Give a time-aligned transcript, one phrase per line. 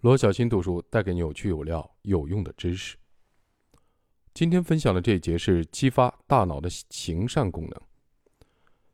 [0.00, 2.96] 罗小新读书带给你有趣有料有用的知识。
[4.32, 7.80] 今天分享的这一节是激发大脑的行善功能。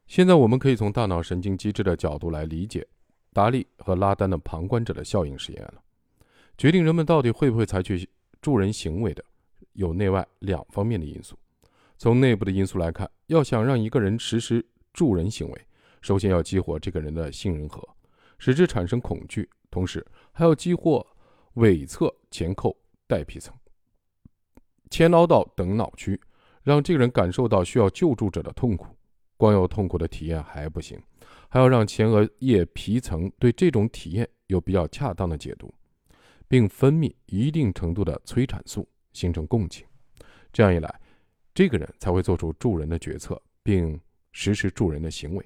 [0.08, 2.84] 现在我们可以从大脑神经机制的角度来理解
[3.32, 5.74] 达利和拉丹的旁观者的效应实验了。
[6.58, 8.08] 决定人们到底会不会采取
[8.42, 9.24] 助人行为的，
[9.74, 11.38] 有内外两方面的因素。
[11.96, 15.66] 从内部的因素来看，要想让一个人实施助人行为，
[16.02, 17.88] 首先要激活这个人的杏仁核，
[18.38, 21.06] 使之产生恐惧，同时还要激活
[21.54, 22.76] 尾侧前扣
[23.06, 23.54] 带皮层、
[24.90, 26.20] 前脑岛等脑区，
[26.62, 28.86] 让这个人感受到需要救助者的痛苦。
[29.36, 30.98] 光有痛苦的体验还不行，
[31.48, 35.72] 还要让前额叶皮层对这种体验有比较恰当的解读。
[36.48, 39.84] 并分泌一定程度的催产素，形成共情。
[40.52, 41.00] 这样一来，
[41.52, 44.00] 这个人才会做出助人的决策，并
[44.30, 45.44] 实施助人的行为，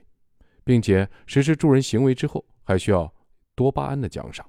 [0.63, 3.13] 并且实施助人行为之后，还需要
[3.55, 4.47] 多巴胺的奖赏。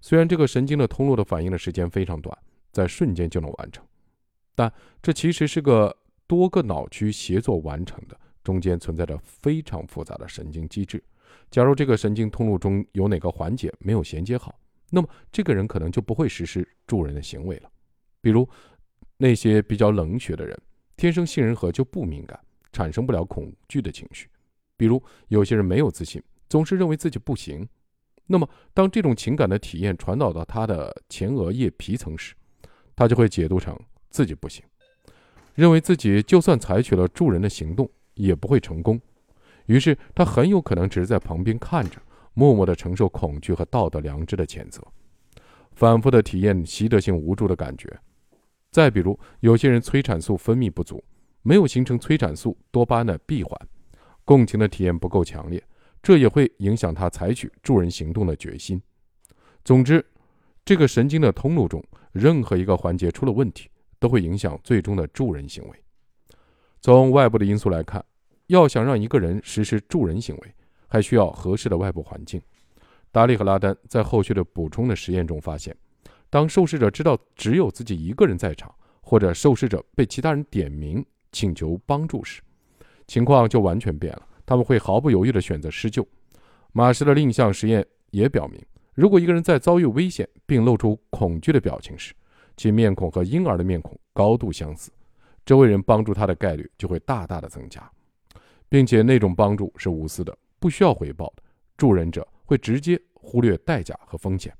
[0.00, 2.36] 虽然这个神经的通路的反应的时间非常短，
[2.72, 3.84] 在瞬间就能完成，
[4.54, 5.94] 但这其实是个
[6.26, 11.02] 多个脑区协作完成的，中间存在着非常复杂的神经机制。
[11.50, 17.70] 假如这个神经通路中有哪个环节没有衔接好，那么这个人可能就不会实施助人的行为了，
[18.20, 18.48] 比如
[19.16, 20.58] 那些比较冷血的人，
[20.96, 22.38] 天生杏仁核就不敏感，
[22.72, 24.26] 产生不了恐惧的情绪；
[24.76, 27.66] 比如有些人没有自信，总是认为自己不行。
[28.26, 32.34] 那么当这种情感的体验传导到他的前额叶皮层时，
[32.94, 33.74] 他就会解读成
[34.10, 34.62] 自己不行，
[35.54, 39.00] 认为自己就算采取了助人的行动也不会成功，
[39.64, 41.96] 于是他很有可能只是在旁边看着。
[42.32, 44.80] 默默地承受恐惧和道德良知的谴责，
[45.72, 47.92] 反复地体验习得性无助的感觉。
[48.70, 51.02] 再比如，有些人催产素分泌不足，
[51.42, 53.60] 没有形成催产素多巴胺的闭环，
[54.24, 55.62] 共情的体验不够强烈，
[56.02, 58.80] 这也会影响他采取助人行动的决心。
[59.64, 60.04] 总之，
[60.64, 65.84] 这个神经的通路中任何一个环节出了问题，都会影响最终的助人行为。
[66.80, 68.02] 从外部的因素来看，
[68.46, 70.54] 要想让一个人实施助人行为，
[70.86, 72.40] 还需要合适的外部环境。
[73.12, 75.76] 达利和拉丹在后续的补充的实验中发现，
[76.30, 82.40] 当受试者知道只有自己一个人在场，或者受试者被其他人点名请求帮助时，
[83.06, 84.26] 情况就完全变了。
[84.50, 86.04] 他们会毫不犹豫地选择施救。
[86.72, 88.60] 马氏的另一项实验也表明，
[88.94, 92.12] 如果一个人在遭遇危险并露出恐惧的表情时，
[92.56, 94.90] 其面孔和婴儿的面孔高度相似，
[95.46, 97.88] 周围人帮助他的概率就会大大的增加，
[98.68, 100.36] 并且那种帮助是无私的。
[100.58, 101.44] 不需要回报的
[101.76, 104.52] 助人者会直接忽略代价和风险。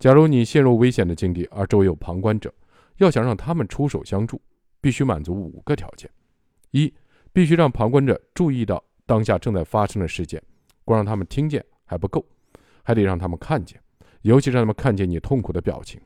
[0.00, 2.52] 假如你陷入危险的境地，而周围有旁观者，
[2.96, 4.42] 要想让他们出手相助，
[4.80, 6.10] 必须满足五个条件：
[6.72, 6.92] 一、
[7.32, 10.42] 必须让旁观者注意到当下正在发生的事件，
[10.84, 12.24] 光让他们听见还不够，
[12.82, 13.80] 还得让他们看见，
[14.22, 16.00] 尤其让他们看见你痛苦的表情；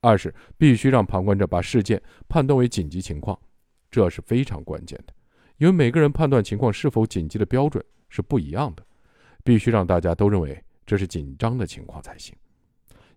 [0.00, 3.38] 二是必须让旁观者把事件判断为紧急情况，
[3.90, 5.12] 这是非常关键的，
[5.58, 7.84] 因为每个人判断情况是否紧急的标准。
[8.10, 8.86] 是不一样的，
[9.42, 12.32] 必须让大家都认为这是紧张的情况才行。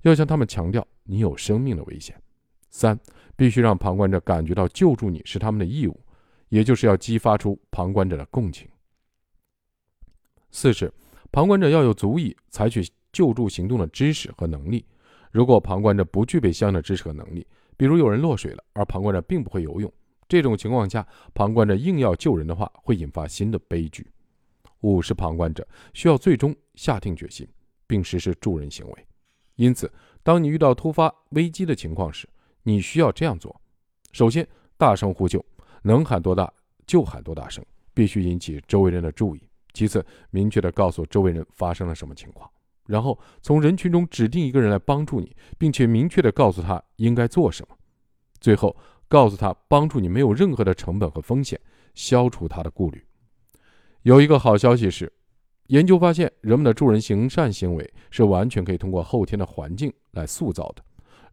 [0.01, 2.19] 要向他们强调你有生命的危险。
[2.71, 2.99] 三，
[3.35, 6.01] 必须让旁观者感觉到救助你是他们的义务，
[6.49, 8.67] 也就是要激发出旁观者的共情。
[10.59, 10.91] 四是，
[11.31, 14.83] 旁观者要有足以采取救助行动的知识和能力。
[15.31, 17.45] 如果旁观者不具备相应的知识和能力，
[17.77, 19.93] 比如有人落水了，而旁观者并不会游泳，
[20.27, 24.07] 这种情况下，旁观者硬要救人的话，会引发新的悲剧。
[24.81, 27.47] 五是旁观者需要最终下定决心，
[27.85, 29.07] 并实施助人行为。
[29.57, 29.93] 因此，
[30.23, 32.27] 当你遇到突发危机的情况时，
[32.63, 33.55] 你需要这样做：
[34.11, 35.45] 首先，大声呼救，
[35.83, 36.51] 能喊多大
[36.87, 37.63] 就喊多大声，
[37.93, 39.39] 必须引起周围人的注意；
[39.77, 42.49] 其次，明确地告诉周围人发生了什么情况，
[42.87, 47.75] 然后从人群中指定一个人来帮助你，并且明确地告诉他应该做什么；
[48.39, 48.75] 最后，
[49.07, 51.59] 告诉他帮助你没有任何的成本和风险，
[51.93, 53.05] 消除他的顾虑。
[54.01, 55.13] 有一个好消息是，
[55.67, 60.83] 研究发现，人们的助人行善行为是完全可以通过后天的环境来塑造的。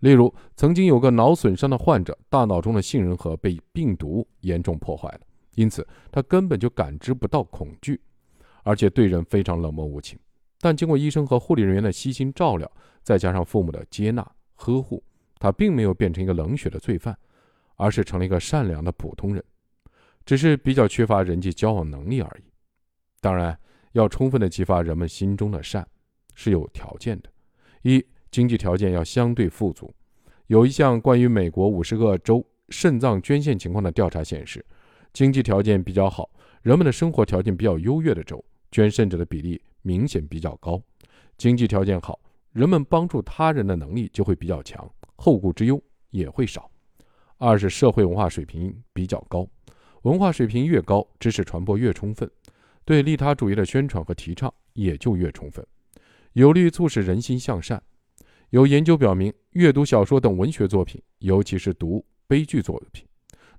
[0.01, 5.21] 例如，曾经有个脑损伤的患者，大脑中的杏仁核被病毒严重破坏了，
[5.55, 7.99] 因此他根本就感知不到恐惧，
[8.65, 10.19] 而且对人非常冷漠无情。
[10.59, 12.69] 但经过医生和护理人员的悉心照料，
[13.03, 15.01] 再加上父母的接纳呵护，
[15.39, 17.17] 他并没有变成一个冷血的罪犯，
[17.77, 19.45] 而是成了一个善良的普通人，
[20.25, 22.45] 只是比较缺乏人际交往能力而已。
[23.21, 23.59] 当然，
[23.93, 25.87] 要充分的激发人们心中的善，
[26.35, 27.31] 是有条件的。
[27.83, 29.95] 一，经济条件要相对富足。
[30.47, 34.65] 有一项关于美国五十个州肾脏捐献情况的调查显示，
[35.13, 36.31] 经济条件比较好、
[36.63, 38.43] 人们的生活条件比较优越的州，
[38.75, 40.83] 捐肾者的比例明显比较高。
[41.39, 42.19] 经济条件好、
[42.51, 44.85] 人们帮助他人的能力就会比较强，
[45.15, 45.81] 后顾之忧
[46.11, 46.69] 也会少。
[47.39, 49.47] 二是社会文化水平比较高，
[50.03, 52.29] 文化水平越高，知识传播越充分，
[52.85, 55.65] 对利他主义的宣传和提倡也就越充分，
[56.33, 57.81] 有利于促使人心向善。
[58.51, 63.07] 有研究表明，阅读小说等文学作品，尤其是读悲剧作品，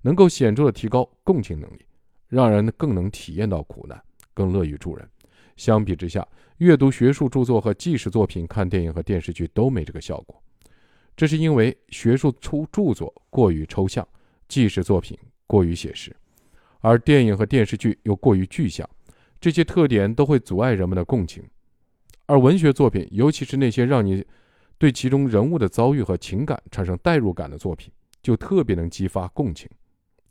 [0.02, 1.86] 能够显著的提高共情能力，
[2.28, 4.04] 让人更能体验到苦难，
[4.36, 5.10] 更乐于助人。
[5.56, 6.28] 相比之下，
[6.58, 10.40] 阅读学术著作和纪实作品、看电影和电视剧都没这个效果。
[11.16, 14.06] 这是因为学术出著作过于抽象，
[14.50, 15.18] 纪实作品
[15.48, 16.14] 过于写实，
[16.82, 18.88] 而电影和电视剧又过于具象，
[19.40, 21.42] 这些特点都会阻碍人们的共情。
[22.26, 24.26] 而文学作品，尤其是那些让你
[24.78, 27.90] 对其中人物的遭遇和情感产生代入感的作品，
[28.22, 29.70] 就特别能激发共情。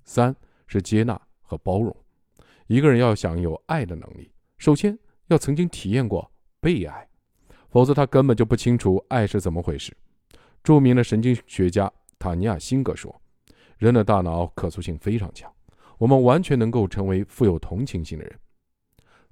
[0.05, 0.37] 三
[0.67, 1.97] 是接纳和包容。
[2.67, 6.31] 一个人要想有爱的能力，首先要曾经体验过
[6.61, 7.09] 被爱，
[7.71, 9.97] 否则他根本就不清楚爱是怎么回事。
[10.63, 13.15] 著名的神经学家塔尼亚·辛格说
[13.79, 15.53] ：“人的大脑可塑性非常强，
[15.99, 18.39] 我们完全能够成为富有同情心的人。”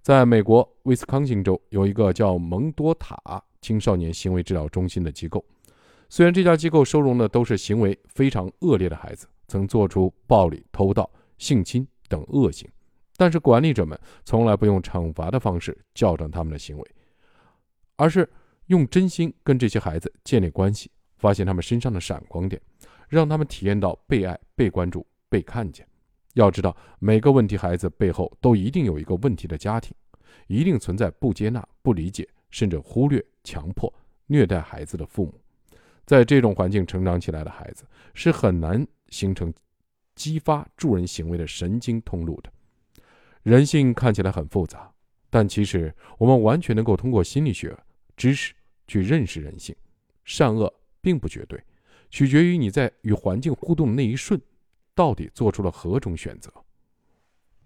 [0.02, 3.42] 在美国威斯康星州有一个叫蒙多塔。
[3.62, 5.44] 青少年行为治疗中心的机构，
[6.08, 11.08] 虽然这家机构收容的都是行为非常恶劣的孩子，曾做出暴力、偷盗、
[11.38, 12.68] 性侵等恶行，
[13.16, 16.90] 但是管理者们从来不用惩罚的方式校正他们的行为，
[17.96, 18.28] 而是
[18.66, 22.60] 用真心跟这些孩子建立关系，发现他们身上的闪光点，
[23.08, 25.86] 让他们体验到被爱、被关注、被看见。
[26.34, 29.94] 要知道，每个问题孩子背后都一定有一个问题的家庭，
[30.46, 32.28] 一定存在不接纳、不理解。
[32.52, 33.90] 甚至忽略、强迫、
[34.26, 35.40] 虐待孩子的父母，
[36.04, 39.50] 在这种环境成长起来的孩子是很难形成
[40.14, 42.51] 激发助人行为的神经通路的。
[43.42, 44.92] 人性看起来很复杂，
[45.28, 47.76] 但其实我们完全能够通过心理学
[48.16, 48.54] 知识
[48.86, 49.74] 去认识人性。
[50.24, 51.60] 善恶并不绝对，
[52.08, 54.40] 取决于你在与环境互动的那一瞬，
[54.94, 56.52] 到底做出了何种选择。